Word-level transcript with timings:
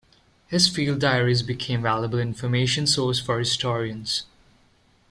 His 0.47 0.67
field 0.67 0.99
diaries 0.99 1.43
became 1.43 1.83
valuable 1.83 2.17
information 2.17 2.87
source 2.87 3.19
for 3.19 3.37
historians. 3.37 4.25